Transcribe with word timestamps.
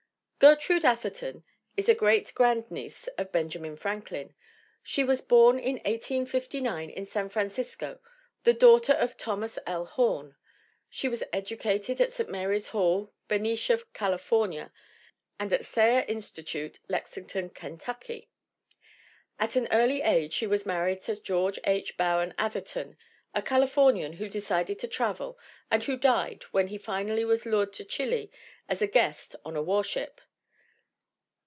Gertrude 0.41 0.83
Atherton 0.85 1.45
is 1.77 1.87
a 1.87 1.93
great 1.93 2.33
grandniece 2.33 3.05
of 3.09 3.31
Ben 3.31 3.47
jamin 3.47 3.77
Franklin. 3.77 4.33
She 4.81 5.03
was 5.03 5.21
born 5.21 5.59
in 5.59 5.75
1859 5.75 6.89
in 6.89 7.05
San 7.05 7.29
Fran 7.29 7.51
cisco, 7.51 7.99
the 8.41 8.51
daughter 8.51 8.93
of 8.93 9.17
Thomas 9.17 9.59
L. 9.67 9.85
Horn. 9.85 10.35
She 10.89 11.07
was 11.07 11.21
educated 11.31 12.01
at 12.01 12.11
St. 12.11 12.27
Mary's 12.27 12.69
Hall, 12.69 13.13
Benicia, 13.27 13.81
California, 13.93 14.73
and 15.39 15.51
46 15.51 15.71
THE 15.75 15.81
WOMEN 15.81 15.91
WHO 15.91 15.93
MAKE 15.93 15.93
OUR 15.93 16.01
NOVELS 16.01 16.07
at 16.07 16.09
Sayre 16.09 16.15
Institute, 16.15 16.79
Lexington, 16.89 17.49
Kentucky. 17.51 18.29
At 19.37 19.55
an 19.55 19.67
early 19.71 20.01
age 20.01 20.33
she 20.33 20.47
was 20.47 20.65
married 20.65 21.01
to 21.03 21.17
George 21.21 21.59
H. 21.65 21.95
Bowen 21.97 22.33
Atherton, 22.39 22.97
a 23.35 23.43
Calif 23.43 23.75
ornian 23.75 24.15
who 24.15 24.27
declined 24.27 24.75
to 24.79 24.87
travel 24.87 25.37
and 25.69 25.83
who 25.83 25.95
died 25.95 26.45
when 26.49 26.69
he 26.69 26.79
finally 26.79 27.23
was 27.23 27.45
lured 27.45 27.71
to 27.73 27.83
Chile 27.85 28.31
as 28.67 28.81
a 28.81 28.87
guest 28.87 29.35
on 29.45 29.55
a 29.55 29.61
warship. 29.61 30.19